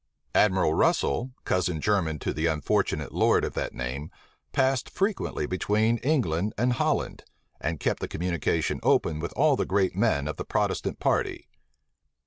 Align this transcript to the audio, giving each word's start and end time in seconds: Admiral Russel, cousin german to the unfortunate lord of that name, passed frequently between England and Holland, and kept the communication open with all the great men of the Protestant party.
Admiral 0.33 0.73
Russel, 0.73 1.29
cousin 1.45 1.79
german 1.79 2.17
to 2.17 2.33
the 2.33 2.47
unfortunate 2.47 3.11
lord 3.11 3.45
of 3.45 3.53
that 3.53 3.75
name, 3.75 4.09
passed 4.51 4.89
frequently 4.89 5.45
between 5.45 5.99
England 5.99 6.55
and 6.57 6.73
Holland, 6.73 7.23
and 7.59 7.79
kept 7.79 7.99
the 7.99 8.07
communication 8.07 8.79
open 8.81 9.19
with 9.19 9.31
all 9.33 9.55
the 9.55 9.63
great 9.63 9.95
men 9.95 10.27
of 10.27 10.37
the 10.37 10.43
Protestant 10.43 10.99
party. 10.99 11.47